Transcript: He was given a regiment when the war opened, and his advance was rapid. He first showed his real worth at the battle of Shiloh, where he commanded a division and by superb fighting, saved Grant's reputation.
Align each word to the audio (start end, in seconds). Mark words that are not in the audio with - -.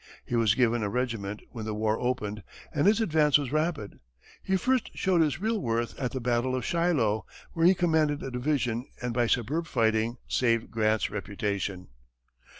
He 0.25 0.35
was 0.35 0.55
given 0.55 0.81
a 0.81 0.89
regiment 0.89 1.43
when 1.51 1.65
the 1.65 1.75
war 1.75 1.99
opened, 1.99 2.41
and 2.73 2.87
his 2.87 2.99
advance 2.99 3.37
was 3.37 3.51
rapid. 3.51 3.99
He 4.41 4.57
first 4.57 4.89
showed 4.95 5.21
his 5.21 5.39
real 5.39 5.59
worth 5.61 5.95
at 5.99 6.09
the 6.09 6.19
battle 6.19 6.55
of 6.55 6.65
Shiloh, 6.65 7.27
where 7.53 7.67
he 7.67 7.75
commanded 7.75 8.23
a 8.23 8.31
division 8.31 8.87
and 8.99 9.13
by 9.13 9.27
superb 9.27 9.67
fighting, 9.67 10.17
saved 10.27 10.71
Grant's 10.71 11.11
reputation. 11.11 11.89